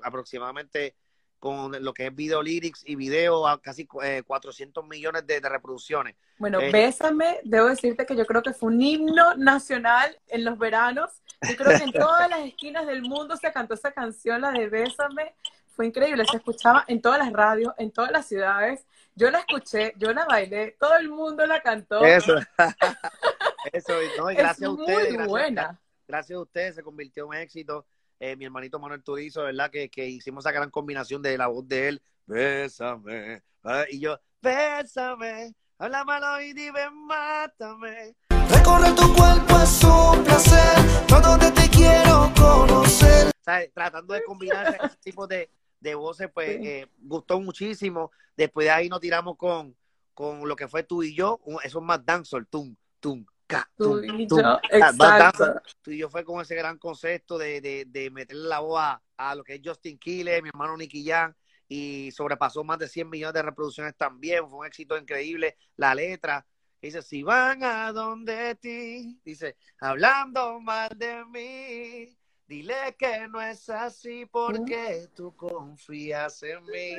aproximadamente 0.03 0.95
con 1.39 1.71
lo 1.83 1.93
que 1.93 2.07
es 2.07 2.15
video 2.15 2.41
lyrics 2.43 2.83
y 2.85 2.95
video 2.95 3.47
a 3.47 3.61
casi 3.61 3.87
eh, 4.03 4.23
400 4.27 4.85
millones 4.85 5.25
de, 5.25 5.39
de 5.39 5.49
reproducciones. 5.49 6.15
Bueno, 6.37 6.59
Eh. 6.59 6.69
Bésame, 6.71 7.39
debo 7.43 7.67
decirte 7.67 8.05
que 8.05 8.15
yo 8.15 8.25
creo 8.25 8.41
que 8.41 8.53
fue 8.53 8.71
un 8.71 8.81
himno 8.81 9.35
nacional 9.35 10.17
en 10.27 10.43
los 10.43 10.57
veranos. 10.57 11.11
Yo 11.47 11.55
creo 11.55 11.77
que 11.77 11.83
en 11.85 11.91
todas 11.93 12.29
las 12.29 12.41
esquinas 12.41 12.85
del 12.85 13.03
mundo 13.03 13.37
se 13.37 13.51
cantó 13.53 13.73
esa 13.73 13.91
canción, 13.91 14.41
la 14.41 14.51
de 14.51 14.67
Bésame. 14.67 15.33
Fue 15.79 15.85
increíble, 15.85 16.25
se 16.29 16.35
escuchaba 16.35 16.83
en 16.89 17.01
todas 17.01 17.19
las 17.19 17.31
radios, 17.31 17.73
en 17.77 17.89
todas 17.89 18.11
las 18.11 18.27
ciudades. 18.27 18.85
Yo 19.15 19.31
la 19.31 19.39
escuché, 19.39 19.93
yo 19.95 20.11
la 20.11 20.25
bailé, 20.25 20.75
todo 20.77 20.97
el 20.97 21.07
mundo 21.07 21.45
la 21.45 21.61
cantó. 21.61 22.03
Eso. 22.03 22.35
Eso, 23.71 23.93
no, 24.17 24.29
y 24.29 24.33
es 24.33 24.39
gracias 24.39 24.69
a 24.69 24.73
muy 24.73 24.81
ustedes. 24.81 25.13
Gracias, 25.13 25.27
buena. 25.29 25.79
gracias 26.05 26.35
a 26.37 26.41
ustedes 26.41 26.75
se 26.75 26.83
convirtió 26.83 27.33
en 27.33 27.39
éxito. 27.39 27.85
Eh, 28.19 28.35
mi 28.35 28.43
hermanito 28.43 28.77
Manuel 28.77 29.01
Turizo, 29.01 29.43
¿verdad? 29.43 29.71
Que, 29.71 29.87
que 29.87 30.05
hicimos 30.05 30.43
esa 30.43 30.51
gran 30.51 30.69
combinación 30.69 31.21
de 31.21 31.37
la 31.37 31.47
voz 31.47 31.65
de 31.65 31.87
él, 31.87 32.01
bésame, 32.25 33.41
ah, 33.63 33.85
y 33.89 34.01
yo, 34.01 34.19
bésame, 34.41 35.55
háblame 35.77 36.11
al 36.11 36.23
oído 36.25 36.61
y 36.61 36.71
ven, 36.71 36.93
mátame. 37.05 38.17
Recorrer 38.49 38.95
tu 38.95 39.15
cuerpo 39.15 39.59
es 39.61 39.83
un 39.85 40.25
placer. 40.25 41.07
Todo 41.07 41.37
te 41.39 41.69
quiero 41.69 42.29
conocer. 42.37 43.31
¿Sabes? 43.39 43.71
Tratando 43.73 44.13
de 44.13 44.23
combinar 44.25 44.77
ese 44.83 44.97
tipo 44.97 45.25
de, 45.25 45.49
de 45.79 45.95
voces, 45.95 46.29
pues 46.33 46.57
Sí. 46.57 46.67
eh, 46.67 46.87
gustó 46.99 47.39
muchísimo. 47.39 48.11
Después 48.35 48.65
de 48.65 48.71
ahí 48.71 48.89
nos 48.89 48.99
tiramos 48.99 49.37
con, 49.37 49.75
con 50.13 50.47
lo 50.47 50.55
que 50.55 50.67
fue 50.67 50.83
tú 50.83 51.03
y 51.03 51.15
yo, 51.15 51.39
eso 51.63 51.79
es 51.79 51.85
más 51.85 52.05
dancehall, 52.05 52.47
tum, 52.47 52.75
tum, 52.99 53.25
ca, 53.47 53.69
Tú 53.77 54.01
tum, 54.01 54.19
y 54.19 54.27
tum. 54.27 54.37
yo, 54.39 54.43
más 54.43 54.59
exacto. 54.71 55.05
dancehall. 55.43 55.61
tú 55.81 55.91
y 55.91 55.97
yo 55.97 56.09
fue 56.09 56.23
con 56.23 56.41
ese 56.41 56.55
gran 56.55 56.77
concepto 56.77 57.37
de, 57.37 57.61
de, 57.61 57.85
de 57.87 58.09
meterle 58.11 58.47
la 58.47 58.59
voz 58.59 58.79
a, 58.81 59.01
a 59.17 59.35
lo 59.35 59.43
que 59.43 59.55
es 59.55 59.61
Justin 59.63 59.97
Quiles, 59.97 60.41
mi 60.43 60.49
hermano 60.49 60.75
Nicky 60.77 61.05
Jam, 61.05 61.33
y 61.67 62.11
sobrepasó 62.11 62.63
más 62.63 62.79
de 62.79 62.87
100 62.87 63.09
millones 63.09 63.33
de 63.33 63.41
reproducciones 63.43 63.95
también, 63.95 64.47
fue 64.49 64.59
un 64.59 64.65
éxito 64.65 64.97
increíble. 64.97 65.57
La 65.75 65.93
letra 65.95 66.45
dice, 66.81 67.01
si 67.01 67.21
van 67.23 67.63
a 67.63 67.91
donde 67.91 68.55
ti, 68.55 69.19
dice, 69.23 69.55
hablando 69.79 70.59
mal 70.61 70.89
de 70.97 71.23
mí, 71.25 72.17
dile 72.49 72.95
que 72.97 73.27
no 73.27 73.39
es 73.39 73.69
así 73.69 74.25
porque 74.25 75.07
tú 75.15 75.35
confías 75.35 76.41
en 76.41 76.65
mí. 76.65 76.95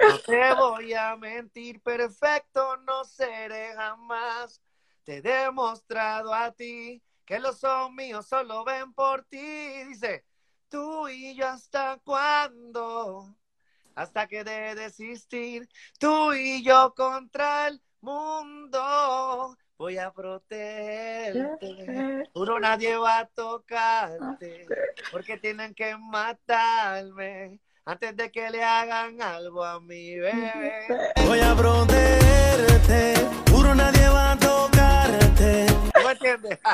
No 0.00 0.18
te 0.20 0.54
voy 0.54 0.94
a 0.94 1.16
mentir, 1.16 1.82
perfecto 1.82 2.76
no 2.78 3.04
seré 3.04 3.74
jamás. 3.74 4.62
Te 5.02 5.16
he 5.16 5.22
demostrado 5.22 6.32
a 6.32 6.52
ti 6.52 7.02
que 7.26 7.40
los 7.40 7.58
son 7.58 7.96
míos 7.96 8.28
solo 8.28 8.64
ven 8.64 8.92
por 8.92 9.24
ti. 9.24 9.84
Dice, 9.88 10.24
tú 10.68 11.08
y 11.08 11.34
yo 11.34 11.48
hasta 11.48 11.98
cuándo, 12.04 13.34
hasta 13.96 14.28
que 14.28 14.44
de 14.44 14.76
desistir, 14.76 15.68
tú 15.98 16.34
y 16.34 16.62
yo 16.62 16.94
contra 16.94 17.66
el 17.66 17.82
mundo. 18.00 19.58
Voy 19.78 19.96
a 19.96 20.10
protegerte. 20.10 21.54
Juro 22.34 22.58
nadie 22.58 22.96
va 22.96 23.20
a 23.20 23.26
tocarte 23.26 24.66
porque 25.12 25.36
tienen 25.36 25.72
que 25.72 25.96
matarme 25.96 27.60
antes 27.84 28.16
de 28.16 28.32
que 28.32 28.50
le 28.50 28.64
hagan 28.64 29.22
algo 29.22 29.64
a 29.64 29.78
mi 29.80 30.18
bebé. 30.18 31.14
Voy 31.24 31.38
a 31.38 31.54
protegerte. 31.54 33.14
Juro 33.52 33.72
nadie 33.76 34.08
va 34.08 34.32
a 34.32 34.36
tocarte. 34.36 35.66
¿Tú 35.94 36.00
me 36.04 36.10
entiendes? 36.10 36.58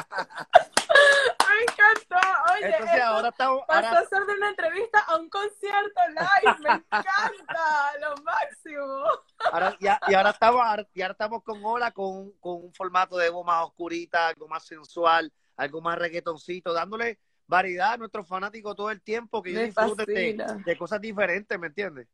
Me 1.55 1.63
encantó. 1.63 2.17
Oye, 2.53 2.67
Entonces 2.67 2.95
esto 2.95 3.07
ahora 3.07 3.29
estamos, 3.29 3.63
pasó 3.67 3.87
ahora, 3.89 4.01
a 4.01 4.05
ser 4.07 4.27
de 4.27 4.33
una 4.33 4.49
entrevista 4.49 4.99
a 5.01 5.17
un 5.17 5.29
concierto 5.29 6.01
live. 6.09 6.57
Me 6.63 6.71
encanta, 6.75 7.99
lo 8.01 8.17
máximo. 8.23 9.05
ahora 9.53 9.77
ya, 9.81 9.93
y 10.09 10.15
ahora 10.15 10.31
estamos, 10.31 10.63
y 10.95 11.03
ahora 11.03 11.13
estamos 11.13 11.43
con 11.43 11.65
Ola 11.65 11.91
con, 11.91 12.33
con 12.41 12.65
un 12.65 12.73
formato 12.75 13.17
de 13.17 13.31
voz 13.31 13.45
más 13.45 13.65
oscurita, 13.65 14.29
algo 14.29 14.49
más 14.49 14.65
sensual, 14.65 15.33
algo 15.57 15.81
más 15.81 15.99
reggaetoncito, 15.99 16.73
dándole 16.73 17.19
variedad 17.47 17.93
a 17.93 17.97
nuestros 17.97 18.27
fanáticos 18.27 18.75
todo 18.75 18.91
el 18.91 19.01
tiempo, 19.01 19.43
que 19.43 19.51
ellos 19.51 19.65
disfruten 19.65 20.37
de, 20.65 20.77
cosas 20.77 21.01
diferentes, 21.01 21.59
¿me 21.59 21.69
entiendes? 21.69 22.09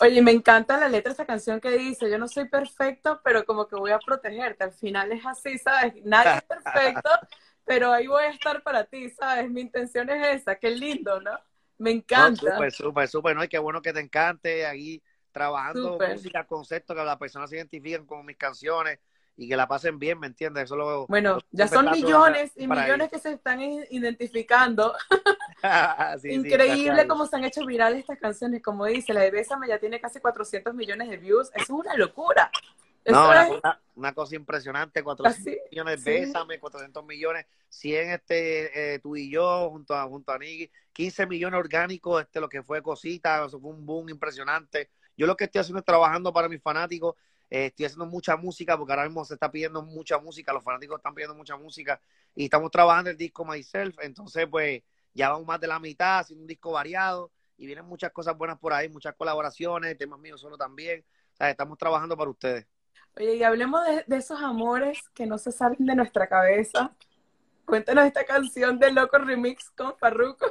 Oye, 0.00 0.22
me 0.22 0.30
encanta 0.30 0.78
la 0.78 0.88
letra 0.88 1.10
de 1.10 1.14
esa 1.14 1.26
canción 1.26 1.60
que 1.60 1.70
dice, 1.70 2.10
yo 2.10 2.18
no 2.18 2.26
soy 2.26 2.48
perfecto, 2.48 3.20
pero 3.22 3.44
como 3.44 3.68
que 3.68 3.76
voy 3.76 3.90
a 3.90 3.98
protegerte. 3.98 4.64
Al 4.64 4.72
final 4.72 5.12
es 5.12 5.24
así, 5.26 5.58
¿sabes? 5.58 5.94
Nadie 6.04 6.36
es 6.36 6.42
perfecto, 6.44 7.10
pero 7.66 7.92
ahí 7.92 8.06
voy 8.06 8.24
a 8.24 8.30
estar 8.30 8.62
para 8.62 8.84
ti, 8.84 9.10
¿sabes? 9.10 9.50
Mi 9.50 9.60
intención 9.60 10.08
es 10.08 10.40
esa, 10.40 10.56
qué 10.56 10.70
lindo, 10.70 11.20
¿no? 11.20 11.38
Me 11.76 11.90
No, 11.90 11.96
encanta. 11.96 12.52
súper, 12.52 12.72
súper, 12.72 13.08
súper, 13.08 13.36
¿no? 13.36 13.44
Y 13.44 13.48
qué 13.48 13.58
bueno 13.58 13.82
que 13.82 13.92
te 13.92 14.00
encante 14.00 14.64
ahí 14.64 15.02
trabajando 15.34 15.92
Súper. 15.94 16.14
música, 16.14 16.46
conceptos, 16.46 16.96
que 16.96 17.04
las 17.04 17.18
personas 17.18 17.50
se 17.50 17.56
identifiquen 17.56 18.06
con 18.06 18.24
mis 18.24 18.36
canciones 18.38 18.98
y 19.36 19.48
que 19.48 19.56
la 19.56 19.66
pasen 19.66 19.98
bien, 19.98 20.18
¿me 20.20 20.28
entiendes? 20.28 20.64
Eso 20.64 20.76
lo 20.76 21.06
Bueno, 21.08 21.34
lo- 21.34 21.42
ya 21.50 21.66
son 21.66 21.90
millones 21.90 22.52
y 22.56 22.68
millones 22.68 23.10
que 23.10 23.18
se 23.18 23.32
están 23.32 23.60
identificando. 23.60 24.94
Sí, 26.20 26.28
sí, 26.30 26.34
Increíble 26.34 27.00
a 27.02 27.06
cómo 27.08 27.26
se 27.26 27.36
han 27.36 27.44
hecho 27.44 27.64
virales 27.64 28.00
estas 28.00 28.18
canciones. 28.18 28.62
Como 28.62 28.84
dice, 28.84 29.14
la 29.14 29.20
de 29.22 29.30
Bésame 29.30 29.66
ya 29.66 29.78
tiene 29.78 29.98
casi 29.98 30.20
400 30.20 30.74
millones 30.74 31.08
de 31.08 31.16
views. 31.16 31.48
Eso 31.54 31.62
es 31.62 31.70
una 31.70 31.94
locura. 31.96 32.50
Eso 33.02 33.16
No, 33.18 33.30
una, 33.30 33.42
es 33.42 33.48
cosa, 33.48 33.80
una 33.96 34.12
cosa 34.14 34.36
impresionante, 34.36 35.02
400 35.02 35.40
así. 35.40 35.58
millones, 35.70 36.00
sí. 36.02 36.10
bésame, 36.10 36.58
400 36.58 37.04
millones, 37.04 37.46
100 37.70 38.10
este, 38.10 38.94
eh, 38.94 38.98
tú 38.98 39.16
y 39.16 39.30
yo, 39.30 39.70
junto 39.70 39.94
a, 39.94 40.04
junto 40.04 40.32
a 40.32 40.38
Nicky, 40.38 40.70
15 40.92 41.26
millones 41.26 41.58
orgánicos, 41.58 42.22
este, 42.22 42.40
lo 42.40 42.48
que 42.48 42.62
fue 42.62 42.82
cosita, 42.82 43.44
eso 43.46 43.58
fue 43.60 43.70
un 43.70 43.84
boom 43.86 44.08
impresionante. 44.10 44.90
Yo 45.16 45.26
lo 45.26 45.36
que 45.36 45.44
estoy 45.44 45.60
haciendo 45.60 45.78
es 45.78 45.84
trabajando 45.84 46.32
para 46.32 46.48
mis 46.48 46.62
fanáticos, 46.62 47.14
eh, 47.50 47.66
estoy 47.66 47.86
haciendo 47.86 48.06
mucha 48.06 48.36
música, 48.36 48.76
porque 48.76 48.92
ahora 48.92 49.04
mismo 49.04 49.24
se 49.24 49.34
está 49.34 49.50
pidiendo 49.50 49.82
mucha 49.82 50.18
música, 50.18 50.52
los 50.52 50.64
fanáticos 50.64 50.96
están 50.96 51.14
pidiendo 51.14 51.34
mucha 51.34 51.56
música, 51.56 52.00
y 52.34 52.44
estamos 52.44 52.70
trabajando 52.70 53.10
el 53.10 53.16
disco 53.16 53.44
Myself, 53.44 53.96
entonces 54.00 54.46
pues 54.50 54.82
ya 55.12 55.30
vamos 55.30 55.46
más 55.46 55.60
de 55.60 55.68
la 55.68 55.78
mitad, 55.78 56.20
haciendo 56.20 56.42
un 56.42 56.48
disco 56.48 56.72
variado, 56.72 57.30
y 57.56 57.66
vienen 57.66 57.84
muchas 57.84 58.10
cosas 58.12 58.36
buenas 58.36 58.58
por 58.58 58.72
ahí, 58.72 58.88
muchas 58.88 59.14
colaboraciones, 59.14 59.96
temas 59.96 60.18
míos 60.18 60.40
solo 60.40 60.56
también, 60.56 61.04
o 61.32 61.36
sea, 61.36 61.50
estamos 61.50 61.78
trabajando 61.78 62.16
para 62.16 62.30
ustedes. 62.30 62.66
Oye, 63.16 63.36
y 63.36 63.42
hablemos 63.44 63.84
de, 63.86 64.04
de 64.06 64.16
esos 64.16 64.40
amores 64.42 64.98
que 65.14 65.26
no 65.26 65.38
se 65.38 65.52
salen 65.52 65.86
de 65.86 65.94
nuestra 65.94 66.26
cabeza. 66.26 66.92
Cuéntanos 67.66 68.04
esta 68.06 68.24
canción 68.24 68.78
de 68.78 68.92
Loco 68.92 69.18
Remix 69.18 69.70
con 69.76 69.96
Farruko. 69.96 70.46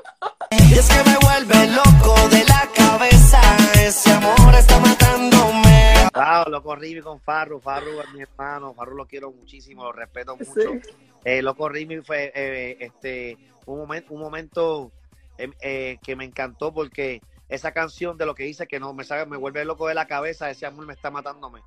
Y 0.51 0.73
es 0.73 0.89
que 0.89 1.09
me 1.09 1.17
vuelve 1.17 1.67
loco 1.71 2.27
de 2.29 2.43
la 2.45 2.67
cabeza. 2.75 3.39
Ese 3.75 4.11
amor 4.11 4.55
está 4.55 4.79
matándome. 4.79 6.09
Wow, 6.13 6.51
loco 6.51 6.75
Rimi 6.75 7.01
con 7.01 7.19
Farru, 7.21 7.59
Farru 7.59 8.01
es 8.01 8.13
mi 8.13 8.21
hermano, 8.21 8.73
Farru 8.73 8.95
lo 8.95 9.05
quiero 9.07 9.31
muchísimo, 9.31 9.83
lo 9.83 9.91
respeto 9.91 10.35
mucho. 10.37 10.51
Sí. 10.53 10.89
Eh, 11.23 11.41
loco 11.41 11.69
Rimi 11.69 12.01
fue 12.01 12.31
eh, 12.35 12.77
este 12.79 13.37
un 13.65 13.79
momento, 13.79 14.13
un 14.13 14.19
momento 14.19 14.91
eh, 15.37 15.49
eh, 15.61 15.97
que 16.03 16.15
me 16.15 16.25
encantó 16.25 16.73
porque 16.73 17.21
esa 17.49 17.71
canción 17.71 18.17
de 18.17 18.25
lo 18.25 18.35
que 18.35 18.43
dice 18.43 18.67
que 18.67 18.79
no 18.79 18.93
me 18.93 19.03
sabe, 19.03 19.25
me 19.25 19.37
vuelve 19.37 19.65
loco 19.65 19.87
de 19.87 19.93
la 19.95 20.05
cabeza, 20.07 20.49
ese 20.49 20.65
amor 20.65 20.85
me 20.85 20.93
está 20.93 21.09
matándome. 21.11 21.61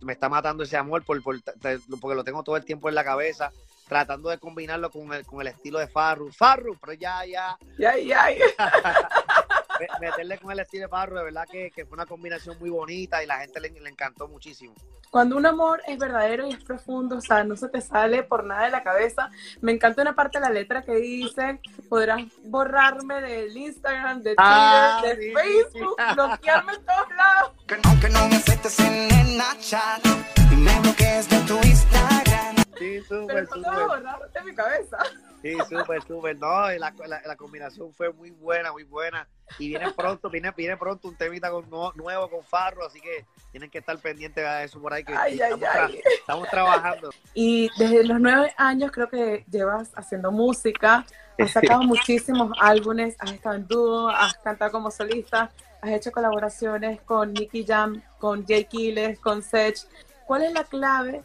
Me 0.00 0.12
está 0.14 0.28
matando 0.30 0.62
ese 0.62 0.76
amor 0.78 1.04
por, 1.04 1.22
por- 1.22 1.40
te- 1.42 1.78
porque 2.00 2.14
lo 2.16 2.24
tengo 2.24 2.42
todo 2.42 2.56
el 2.56 2.64
tiempo 2.64 2.88
en 2.88 2.94
la 2.94 3.04
cabeza, 3.04 3.52
tratando 3.92 4.30
de 4.30 4.38
combinarlo 4.38 4.90
con 4.90 5.12
el, 5.12 5.24
con 5.26 5.40
el 5.40 5.48
estilo 5.48 5.78
de 5.78 5.86
Farru. 5.88 6.30
Farru, 6.32 6.76
pero 6.80 6.92
ya, 6.94 7.24
ya, 7.26 7.56
Ya, 7.78 7.96
ya, 7.98 8.26
me- 9.80 10.06
meterle 10.06 10.38
con 10.38 10.52
el 10.52 10.60
estilo 10.60 10.84
de 10.84 10.88
Farru, 10.88 11.16
de 11.16 11.24
verdad 11.24 11.46
que, 11.50 11.70
que 11.70 11.84
fue 11.86 11.94
una 11.94 12.06
combinación 12.06 12.58
muy 12.58 12.70
bonita 12.70 13.22
y 13.22 13.26
la 13.26 13.38
gente 13.40 13.60
le, 13.60 13.70
le 13.70 13.88
encantó 13.90 14.28
muchísimo. 14.28 14.74
Cuando 15.10 15.36
un 15.36 15.44
amor 15.44 15.82
es 15.86 15.98
verdadero 15.98 16.46
y 16.46 16.52
es 16.52 16.64
profundo, 16.64 17.18
o 17.18 17.20
sea, 17.20 17.44
no 17.44 17.54
se 17.54 17.68
te 17.68 17.82
sale 17.82 18.22
por 18.22 18.44
nada 18.44 18.64
de 18.64 18.70
la 18.70 18.82
cabeza. 18.82 19.30
Me 19.60 19.72
encanta 19.72 20.00
una 20.00 20.14
parte 20.14 20.38
de 20.38 20.44
la 20.46 20.50
letra 20.50 20.82
que 20.82 20.94
dice, 20.94 21.60
podrás 21.90 22.22
borrarme 22.44 23.20
del 23.20 23.54
Instagram, 23.54 24.22
de 24.22 24.30
Twitter, 24.34 24.38
Ah, 24.38 25.02
de 25.04 25.16
sí, 25.16 25.32
Facebook, 25.34 25.96
sí. 25.98 26.14
bloquearme 26.14 26.72
en 26.72 26.84
todos 26.86 27.08
lados. 27.14 27.52
Que 27.66 27.76
no, 27.76 28.00
que 28.00 28.08
no 28.08 28.28
me 28.28 28.36
aceptes 28.36 28.80
en 28.80 28.94
el 29.12 29.26
Snapchat. 29.34 30.06
Y 30.50 30.56
me 30.56 30.80
bloquees 30.80 31.28
de 31.28 31.38
tu 31.40 31.56
Instagram. 31.56 32.56
Sí, 32.82 33.00
súper, 33.02 33.46
súper. 33.46 34.32
de 34.32 34.42
mi 34.44 34.54
cabeza. 34.54 34.98
Sí, 35.40 35.56
súper, 35.68 36.02
súper. 36.02 36.38
No, 36.38 36.72
y 36.72 36.78
la, 36.78 36.92
la, 37.06 37.20
la 37.24 37.36
combinación 37.36 37.92
fue 37.92 38.12
muy 38.12 38.30
buena, 38.30 38.72
muy 38.72 38.84
buena. 38.84 39.26
Y 39.58 39.68
viene 39.68 39.90
pronto, 39.92 40.30
viene, 40.30 40.50
viene 40.56 40.76
pronto 40.76 41.08
un 41.08 41.16
temita 41.16 41.50
con, 41.50 41.68
nu- 41.68 41.92
nuevo 41.94 42.28
con 42.30 42.42
Farro, 42.44 42.86
así 42.86 43.00
que 43.00 43.26
tienen 43.50 43.68
que 43.70 43.78
estar 43.78 43.98
pendientes 43.98 44.44
a 44.44 44.62
eso 44.64 44.80
por 44.80 44.92
ahí, 44.92 45.04
que 45.04 45.12
Ay, 45.14 45.40
ay, 45.40 45.52
estamos, 45.52 45.60
tra- 45.68 45.86
ay. 45.86 46.02
estamos 46.20 46.48
trabajando. 46.48 47.10
Y 47.34 47.68
desde 47.76 48.04
los 48.04 48.18
nueve 48.20 48.54
años 48.56 48.90
creo 48.92 49.08
que 49.08 49.44
llevas 49.50 49.90
haciendo 49.94 50.30
música, 50.30 51.04
has 51.38 51.50
sacado 51.50 51.82
muchísimos 51.82 52.52
álbumes, 52.60 53.16
has 53.18 53.32
estado 53.32 53.56
en 53.56 53.66
dúo, 53.66 54.08
has 54.08 54.34
cantado 54.38 54.70
como 54.70 54.90
solista, 54.90 55.50
has 55.82 55.90
hecho 55.90 56.12
colaboraciones 56.12 57.00
con 57.02 57.32
Nicky 57.34 57.64
Jam, 57.66 58.00
con 58.18 58.46
Jay 58.46 58.64
Quiles, 58.64 59.18
con 59.18 59.42
Sech. 59.42 59.76
¿Cuál 60.24 60.44
es 60.44 60.52
la 60.52 60.64
clave 60.64 61.22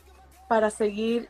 para 0.50 0.70
seguir 0.70 1.30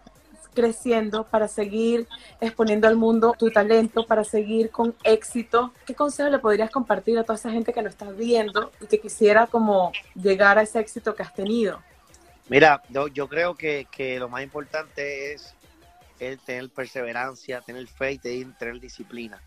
creciendo, 0.61 1.23
para 1.23 1.47
seguir 1.47 2.07
exponiendo 2.41 2.87
al 2.87 2.95
mundo 2.95 3.35
tu 3.37 3.51
talento, 3.51 4.07
para 4.07 4.23
seguir 4.23 4.71
con 4.71 4.95
éxito? 5.03 5.71
¿Qué 5.85 5.93
consejo 5.93 6.29
le 6.29 6.39
podrías 6.39 6.71
compartir 6.71 7.19
a 7.19 7.23
toda 7.23 7.35
esa 7.35 7.51
gente 7.51 7.71
que 7.73 7.81
lo 7.83 7.89
está 7.89 8.09
viendo 8.09 8.71
y 8.81 8.87
que 8.87 8.99
quisiera 8.99 9.45
como 9.45 9.91
llegar 10.15 10.57
a 10.57 10.63
ese 10.63 10.79
éxito 10.79 11.13
que 11.13 11.21
has 11.21 11.33
tenido? 11.35 11.79
Mira, 12.49 12.81
yo, 12.89 13.07
yo 13.07 13.27
creo 13.27 13.53
que, 13.55 13.85
que 13.91 14.17
lo 14.17 14.29
más 14.29 14.41
importante 14.41 15.33
es 15.33 15.53
el 16.19 16.39
tener 16.39 16.69
perseverancia, 16.71 17.61
tener 17.61 17.85
fe 17.87 18.13
y 18.13 18.17
tener, 18.17 18.79
disciplina. 18.79 19.39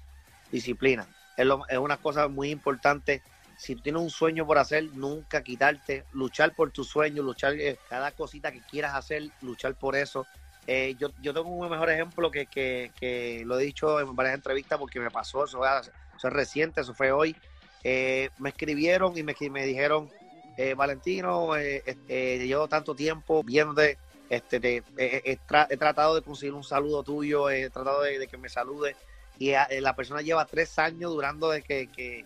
Disciplina. 0.52 1.06
Es, 1.36 1.44
lo- 1.44 1.66
es 1.68 1.78
una 1.78 1.96
cosa 1.96 2.28
muy 2.28 2.50
importante. 2.50 3.20
Si 3.56 3.74
tienes 3.74 4.00
un 4.00 4.10
sueño 4.10 4.46
por 4.46 4.58
hacer, 4.58 4.84
nunca 4.94 5.42
quitarte, 5.42 6.04
luchar 6.12 6.54
por 6.54 6.70
tu 6.70 6.84
sueño, 6.84 7.22
luchar 7.24 7.54
eh, 7.54 7.78
cada 7.88 8.12
cosita 8.12 8.52
que 8.52 8.60
quieras 8.60 8.94
hacer, 8.94 9.24
luchar 9.40 9.74
por 9.74 9.96
eso. 9.96 10.26
Eh, 10.72 10.94
yo, 10.96 11.08
yo 11.20 11.34
tengo 11.34 11.48
un 11.48 11.68
mejor 11.68 11.90
ejemplo 11.90 12.30
que, 12.30 12.46
que, 12.46 12.92
que 12.96 13.42
lo 13.44 13.58
he 13.58 13.64
dicho 13.64 13.98
en 13.98 14.14
varias 14.14 14.36
entrevistas 14.36 14.78
porque 14.78 15.00
me 15.00 15.10
pasó, 15.10 15.44
eso, 15.44 15.64
eso 15.66 16.28
es 16.28 16.32
reciente, 16.32 16.80
eso 16.82 16.94
fue 16.94 17.10
hoy. 17.10 17.34
Eh, 17.82 18.30
me 18.38 18.50
escribieron 18.50 19.18
y 19.18 19.24
me, 19.24 19.34
me 19.50 19.66
dijeron, 19.66 20.08
eh, 20.56 20.74
Valentino, 20.74 21.56
eh, 21.56 21.82
eh, 22.06 22.38
llevo 22.46 22.68
tanto 22.68 22.94
tiempo 22.94 23.42
viéndote, 23.42 23.98
este, 24.28 24.60
te- 24.60 24.84
he, 24.96 25.40
tra- 25.40 25.66
he 25.68 25.76
tratado 25.76 26.14
de 26.14 26.22
conseguir 26.22 26.54
un 26.54 26.62
saludo 26.62 27.02
tuyo, 27.02 27.50
he 27.50 27.68
tratado 27.68 28.02
de, 28.02 28.20
de 28.20 28.28
que 28.28 28.38
me 28.38 28.48
salude 28.48 28.94
y 29.40 29.50
eh, 29.50 29.80
la 29.80 29.96
persona 29.96 30.22
lleva 30.22 30.44
tres 30.44 30.78
años 30.78 31.10
durando 31.10 31.50
de 31.50 31.62
que, 31.62 31.88
que- 31.88 32.24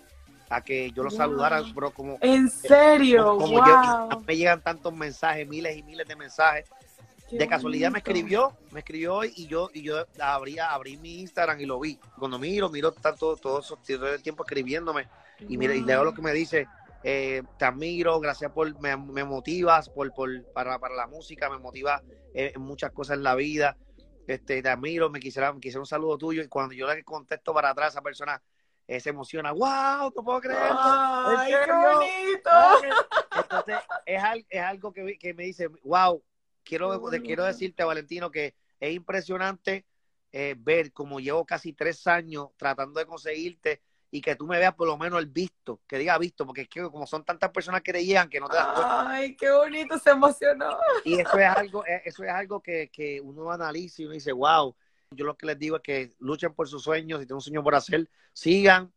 a 0.51 0.61
que 0.61 0.91
yo 0.93 1.03
lo 1.03 1.09
Wow. 1.09 1.19
saludara, 1.19 1.63
bro, 1.75 1.93
como, 1.93 2.19
En 2.21 2.51
serio, 2.51 3.39
como 3.39 3.59
wow. 3.59 3.67
yo, 3.67 4.21
me 4.27 4.37
llegan 4.37 4.61
tantos 4.61 4.93
mensajes, 4.93 5.49
miles 5.49 5.79
y 5.79 5.83
miles 5.83 6.07
de 6.07 6.15
mensajes. 6.15 6.67
Qué 7.35 7.39
De 7.39 7.49
casualidad 7.49 7.91
me 7.91 7.99
escribió, 7.99 8.57
me 8.71 8.79
escribió 8.79 9.15
hoy 9.17 9.33
y 9.35 9.49
yo 9.49 9.69
y 9.75 9.83
yo 9.83 10.07
abrí, 10.21 10.57
abrí 10.59 10.97
mi 10.97 11.21
Instagram 11.21 11.61
y 11.61 11.67
lo 11.67 11.81
vi. 11.81 11.99
Cuando 12.17 12.39
miro, 12.39 12.69
miro 12.69 12.93
tanto 12.93 13.37
todo, 13.37 13.61
todo 13.61 14.15
el 14.15 14.23
tiempo 14.23 14.45
escribiéndome. 14.45 15.09
Y 15.49 15.59
mira, 15.59 15.75
y 15.75 15.83
leo 15.83 16.05
lo 16.05 16.15
que 16.15 16.23
me 16.23 16.33
dice, 16.33 16.69
eh, 17.03 17.43
te 17.59 17.65
admiro, 17.65 18.21
gracias 18.21 18.53
por, 18.53 18.79
me, 18.81 18.97
me 18.97 19.25
motivas 19.25 19.89
por, 19.89 20.13
por, 20.15 20.45
para, 20.53 20.79
para 20.79 20.95
la 20.95 21.09
música, 21.09 21.51
me 21.51 21.59
motiva 21.59 22.01
eh, 22.33 22.53
en 22.55 22.63
muchas 22.63 22.93
cosas 22.93 23.17
en 23.17 23.25
la 23.25 23.35
vida, 23.35 23.77
este, 24.29 24.63
te 24.63 24.69
admiro, 24.69 25.11
me 25.11 25.19
quisiera, 25.19 25.53
me 25.53 25.59
quisiera 25.61 25.81
un 25.81 25.87
saludo 25.87 26.17
tuyo, 26.17 26.41
y 26.41 26.47
cuando 26.49 26.73
yo 26.73 26.87
le 26.87 27.03
contesto 27.03 27.53
para 27.53 27.71
atrás, 27.71 27.95
esa 27.95 28.01
persona 28.01 28.41
eh, 28.87 29.01
se 29.01 29.11
emociona, 29.11 29.51
wow, 29.51 30.13
no 30.15 30.23
puedo 30.25 30.41
creer. 30.41 30.61
¡Ay, 30.71 31.53
¿En 31.53 31.65
qué 31.65 31.73
bonito! 31.73 32.51
Entonces, 33.37 33.75
es, 34.07 34.23
al- 34.23 34.47
es 34.49 34.63
algo 34.63 34.93
que, 34.93 35.19
que 35.19 35.35
me 35.35 35.43
dice, 35.45 35.69
wow, 35.83 36.23
quiero, 36.65 36.99
bonito. 36.99 37.25
quiero 37.25 37.45
decirte, 37.45 37.85
Valentino, 37.85 38.31
que 38.31 38.55
es 38.81 38.95
impresionante 38.95 39.87
eh, 40.33 40.57
ver 40.59 40.93
como 40.93 41.21
llevo 41.21 41.45
casi 41.45 41.73
tres 41.73 42.07
años 42.07 42.49
tratando 42.57 42.99
de 42.99 43.07
conseguirte 43.07 43.83
y 44.11 44.21
que 44.21 44.37
tú 44.37 44.47
me 44.47 44.59
veas 44.59 44.75
por 44.75 44.87
lo 44.87 44.97
menos 44.97 45.19
el 45.19 45.27
visto, 45.27 45.81
que 45.87 45.99
diga 45.99 46.17
visto, 46.19 46.47
porque 46.47 46.63
es 46.63 46.69
que 46.69 46.83
como 46.83 47.07
son 47.07 47.25
tantas 47.25 47.51
personas 47.51 47.83
que 47.83 47.93
te 47.93 48.05
llegan 48.05 48.29
que 48.29 48.41
no 48.41 48.49
te 48.49 48.57
das 48.57 48.67
cuenta. 48.67 49.11
¡Ay, 49.11 49.37
qué 49.37 49.51
bonito! 49.51 49.99
Se 49.99 50.11
emocionó. 50.11 50.77
Y 51.05 51.21
eso 51.21 51.39
es 51.39 51.47
algo, 51.47 51.85
eh, 51.87 52.03
eso 52.05 52.23
es 52.25 52.31
algo 52.31 52.61
que, 52.61 52.91
que 52.91 53.21
uno 53.21 53.51
analiza 53.51 54.03
y 54.03 54.05
uno 54.07 54.15
dice, 54.15 54.33
wow. 54.33 54.75
Yo 55.11 55.25
lo 55.25 55.37
que 55.37 55.47
les 55.47 55.59
digo 55.59 55.77
es 55.77 55.83
que 55.83 56.13
luchen 56.19 56.55
por 56.55 56.69
sus 56.69 56.83
sueños, 56.83 57.21
si 57.21 57.27
tienen 57.27 57.37
un 57.37 57.41
sueño 57.41 57.63
por 57.63 57.75
hacer, 57.75 58.09
sigan, 58.33 58.93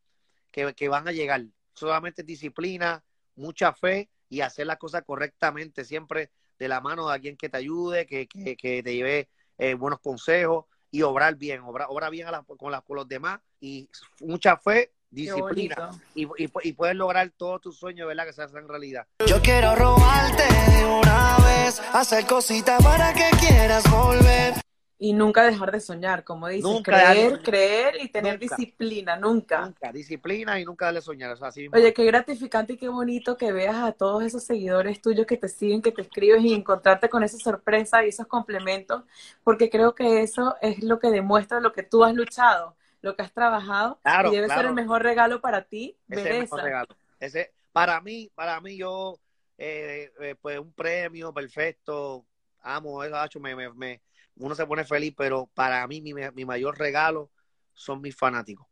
que, 0.51 0.74
que 0.74 0.89
van 0.89 1.07
a 1.07 1.12
llegar. 1.12 1.43
Solamente 1.74 2.24
disciplina, 2.24 3.03
mucha 3.36 3.74
fe 3.74 4.09
y 4.29 4.41
hacer 4.41 4.67
las 4.67 4.77
cosas 4.77 5.03
correctamente, 5.03 5.86
siempre 5.86 6.31
de 6.57 6.67
la 6.67 6.81
mano 6.81 7.07
de 7.07 7.13
alguien 7.13 7.37
que 7.37 7.49
te 7.49 7.57
ayude, 7.57 8.05
que, 8.05 8.27
que, 8.27 8.55
que 8.55 8.81
te 8.83 8.93
lleve 8.95 9.29
eh, 9.57 9.73
buenos 9.73 9.99
consejos 9.99 10.65
y 10.91 11.01
obrar 11.01 11.35
bien, 11.35 11.61
obra, 11.61 11.87
obra 11.89 12.09
bien 12.09 12.27
a 12.27 12.31
la- 12.31 12.43
con, 12.43 12.71
las 12.71 12.81
con 12.83 12.95
los 12.95 13.07
demás 13.07 13.39
y 13.59 13.89
mucha 14.21 14.57
fe 14.57 14.91
disciplina 15.09 15.89
y, 16.15 16.25
y, 16.25 16.51
y, 16.63 16.73
puedes 16.73 16.95
lograr 16.95 17.31
todos 17.37 17.61
tus 17.61 17.77
sueños, 17.77 18.07
¿verdad? 18.07 18.25
Que 18.25 18.33
se 18.33 18.43
hacen 18.43 18.67
realidad. 18.67 19.07
Yo 19.25 19.41
quiero 19.41 19.73
robarte 19.75 20.43
una 20.85 21.37
vez, 21.45 21.81
hacer 21.93 22.25
cositas 22.25 22.83
para 22.83 23.13
que 23.13 23.29
quieras 23.39 23.83
volver. 23.89 24.53
Y 24.99 25.13
nunca 25.13 25.43
dejar 25.43 25.71
de 25.71 25.79
soñar, 25.79 26.23
como 26.23 26.47
dices, 26.47 26.63
nunca 26.63 26.91
creer, 26.91 27.41
creer 27.43 27.95
y 28.01 28.09
tener 28.09 28.39
disciplina, 28.39 29.15
nunca. 29.15 29.61
Nunca, 29.61 29.91
disciplina 29.91 30.59
y 30.59 30.65
nunca 30.65 30.85
darle 30.85 31.01
soñar. 31.01 31.31
O 31.31 31.37
sea, 31.37 31.49
así 31.49 31.67
Oye, 31.71 31.93
qué 31.93 32.03
gratificante 32.05 32.73
y 32.73 32.77
qué 32.77 32.89
bonito 32.89 33.37
que 33.37 33.51
veas 33.51 33.75
a 33.75 33.91
todos 33.91 34.23
esos 34.23 34.43
seguidores 34.43 34.99
tuyos 34.99 35.27
que 35.27 35.37
te 35.37 35.49
siguen, 35.49 35.83
que 35.83 35.91
te 35.91 36.01
escribes 36.01 36.43
y 36.43 36.53
encontrarte 36.53 37.09
con 37.09 37.23
esa 37.23 37.37
sorpresa 37.37 38.03
y 38.03 38.09
esos 38.09 38.25
complementos, 38.25 39.03
porque 39.43 39.69
creo 39.69 39.93
que 39.93 40.23
eso 40.23 40.55
es 40.61 40.81
lo 40.83 40.97
que 40.99 41.11
demuestra 41.11 41.59
lo 41.59 41.73
que 41.73 41.83
tú 41.83 42.03
has 42.03 42.15
luchado, 42.15 42.75
lo 43.01 43.15
que 43.15 43.21
has 43.21 43.33
trabajado 43.33 43.99
y 44.03 44.31
debe 44.31 44.47
ser 44.47 44.65
el 44.65 44.73
mejor 44.73 45.03
regalo 45.03 45.41
para 45.41 45.63
ti. 45.63 45.95
Ese 46.09 46.21
es 46.21 46.27
el 46.27 46.39
mejor 46.41 46.63
regalo. 46.63 46.87
Ese, 47.19 47.53
para 47.71 48.01
mí, 48.01 48.31
para 48.33 48.59
mí 48.61 48.77
yo, 48.77 49.19
eh, 49.57 50.11
eh, 50.19 50.35
pues 50.41 50.59
un 50.59 50.71
premio 50.73 51.33
perfecto, 51.33 52.25
amo 52.61 53.03
eso, 53.03 53.39
me, 53.39 53.55
me, 53.55 53.73
me 53.73 54.01
uno 54.39 54.55
se 54.55 54.65
pone 54.65 54.85
feliz, 54.85 55.13
pero 55.17 55.49
para 55.53 55.85
mí 55.87 56.01
mi, 56.01 56.13
mi 56.13 56.45
mayor 56.45 56.77
regalo 56.77 57.29
son 57.73 58.01
mis 58.01 58.15
fanáticos. 58.15 58.67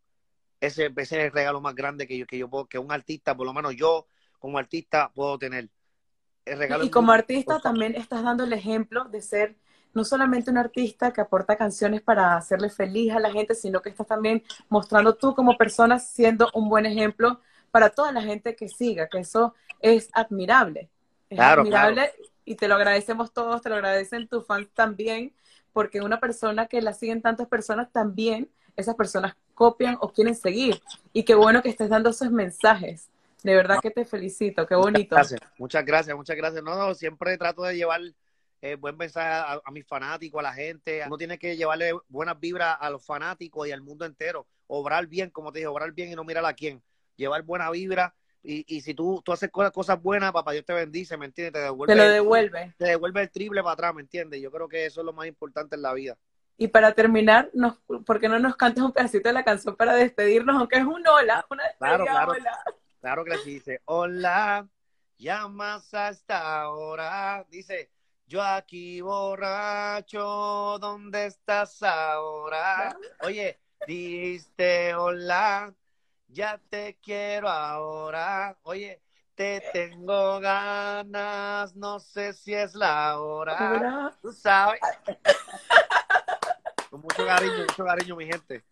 Ese, 0.59 0.85
ese, 0.85 1.01
es 1.01 1.11
el 1.25 1.31
regalo 1.31 1.61
más 1.61 1.75
grande 1.75 2.07
que 2.07 2.17
yo, 2.17 2.25
que 2.25 2.37
yo 2.37 2.49
puedo, 2.49 2.65
que 2.65 2.79
un 2.79 2.91
artista, 2.91 3.35
por 3.35 3.45
lo 3.45 3.53
menos 3.53 3.75
yo 3.75 4.07
como 4.39 4.57
artista 4.57 5.11
puedo 5.13 5.37
tener. 5.37 5.69
El 6.45 6.57
regalo 6.57 6.83
y 6.83 6.89
como 6.89 7.11
artista 7.11 7.59
también 7.59 7.95
estás 7.95 8.23
dando 8.23 8.43
el 8.43 8.53
ejemplo 8.53 9.05
de 9.05 9.21
ser 9.21 9.55
no 9.93 10.03
solamente 10.03 10.51
un 10.51 10.57
artista 10.57 11.11
que 11.13 11.21
aporta 11.21 11.55
canciones 11.55 12.01
para 12.01 12.35
hacerle 12.35 12.69
feliz 12.69 13.13
a 13.13 13.19
la 13.19 13.31
gente, 13.31 13.55
sino 13.55 13.81
que 13.81 13.89
estás 13.89 14.05
también 14.05 14.43
mostrando 14.69 15.15
tú 15.15 15.33
como 15.33 15.57
persona 15.57 15.99
siendo 15.99 16.49
un 16.53 16.69
buen 16.69 16.85
ejemplo 16.85 17.39
para 17.71 17.89
toda 17.89 18.11
la 18.11 18.21
gente 18.21 18.55
que 18.55 18.67
siga, 18.67 19.07
que 19.07 19.19
eso 19.19 19.55
es 19.79 20.09
admirable. 20.13 20.89
Es 21.29 21.39
admirable 21.39 22.11
y 22.45 22.55
te 22.55 22.67
lo 22.67 22.75
agradecemos 22.75 23.33
todos, 23.33 23.61
te 23.61 23.69
lo 23.69 23.75
agradecen 23.75 24.27
tus 24.27 24.45
fans 24.45 24.69
también, 24.73 25.33
porque 25.73 26.01
una 26.01 26.19
persona 26.19 26.67
que 26.67 26.81
la 26.81 26.93
siguen 26.93 27.21
tantas 27.21 27.47
personas 27.47 27.91
también, 27.91 28.49
esas 28.77 28.95
personas 28.95 29.35
copian 29.53 29.97
o 29.99 30.11
quieren 30.11 30.35
seguir. 30.35 30.81
Y 31.11 31.23
qué 31.23 31.35
bueno 31.35 31.61
que 31.61 31.69
estés 31.69 31.89
dando 31.89 32.11
esos 32.11 32.31
mensajes. 32.31 33.09
De 33.43 33.55
verdad 33.55 33.79
que 33.81 33.91
te 33.91 34.05
felicito, 34.05 34.65
qué 34.65 34.75
bonito. 34.75 35.15
Muchas 35.15 35.31
gracias, 35.31 35.51
muchas 35.57 35.85
gracias, 35.85 36.15
muchas 36.15 36.35
gracias. 36.35 36.63
No, 36.63 36.75
no, 36.75 36.95
siempre 36.95 37.37
trato 37.37 37.63
de 37.63 37.75
llevar 37.75 38.01
eh, 38.61 38.75
buen 38.75 38.97
mensaje 38.97 39.27
a, 39.27 39.61
a, 39.63 39.71
mis 39.71 39.85
fanáticos, 39.85 40.39
a 40.39 40.43
la 40.43 40.53
gente. 40.53 41.03
Uno 41.05 41.17
tiene 41.17 41.37
que 41.37 41.55
llevarle 41.55 41.93
buenas 42.07 42.39
vibras 42.39 42.77
a 42.79 42.89
los 42.89 43.05
fanáticos 43.05 43.67
y 43.67 43.71
al 43.71 43.81
mundo 43.81 44.05
entero. 44.05 44.47
Obrar 44.67 45.07
bien, 45.07 45.29
como 45.29 45.51
te 45.51 45.59
dije, 45.59 45.67
obrar 45.67 45.91
bien 45.91 46.11
y 46.11 46.15
no 46.15 46.23
mirar 46.23 46.45
a 46.45 46.53
quién. 46.53 46.81
Llevar 47.17 47.43
buena 47.43 47.69
vibra 47.69 48.15
y, 48.45 48.65
y 48.67 48.81
si 48.81 48.93
tú, 48.93 49.21
tú 49.23 49.31
haces 49.31 49.49
cosas, 49.49 49.71
cosas 49.71 50.01
buenas, 50.01 50.31
papá 50.31 50.51
Dios 50.51 50.65
te 50.65 50.73
bendice, 50.73 51.17
¿me 51.17 51.25
entiendes? 51.25 51.53
Te 51.53 51.59
devuelve. 51.59 51.93
Te 51.93 51.99
lo 51.99 52.07
devuelve. 52.09 52.73
Te 52.77 52.85
devuelve 52.85 53.21
el 53.21 53.31
triple 53.31 53.61
para 53.61 53.73
atrás, 53.73 53.95
¿me 53.95 54.01
entiendes? 54.01 54.41
Yo 54.41 54.51
creo 54.51 54.67
que 54.67 54.85
eso 54.85 55.01
es 55.01 55.05
lo 55.05 55.13
más 55.13 55.27
importante 55.27 55.75
en 55.75 55.81
la 55.81 55.93
vida. 55.93 56.17
Y 56.57 56.69
para 56.69 56.93
terminar, 56.93 57.49
nos, 57.53 57.77
¿por 58.05 58.19
qué 58.19 58.29
no 58.29 58.39
nos 58.39 58.55
cantas 58.55 58.83
un 58.83 58.93
pedacito 58.93 59.27
de 59.27 59.33
la 59.33 59.43
canción 59.43 59.75
para 59.75 59.93
despedirnos? 59.95 60.55
Aunque 60.55 60.77
es 60.77 60.85
un 60.85 61.05
hola, 61.05 61.45
una 61.49 61.63
claro, 61.77 62.05
claro, 62.05 62.31
hola. 62.31 62.63
Claro 63.01 63.25
que 63.25 63.37
sí, 63.39 63.55
dice, 63.55 63.81
hola, 63.85 64.67
llamas 65.17 65.93
hasta 65.93 66.61
ahora. 66.61 67.45
Dice, 67.49 67.91
yo 68.25 68.41
aquí 68.41 69.01
borracho, 69.01 70.77
¿dónde 70.79 71.25
estás 71.25 71.83
ahora? 71.83 72.97
Oye, 73.21 73.59
diste 73.85 74.95
hola, 74.95 75.73
ya 76.35 76.59
te 76.69 76.97
quiero 77.01 77.47
ahora. 77.47 78.57
Oye, 78.63 79.01
te 79.35 79.63
tengo 79.71 80.41
ganas, 80.41 81.73
no 81.75 81.99
sé 81.99 82.33
si 82.33 82.53
es 82.53 82.75
la 82.75 83.17
hora. 83.19 84.13
Tú 84.21 84.33
sabes. 84.33 84.81
Con 86.89 86.99
mucho 86.99 87.25
cariño, 87.25 87.59
mucho 87.59 87.85
cariño, 87.85 88.15
mi 88.17 88.25
gente. 88.25 88.65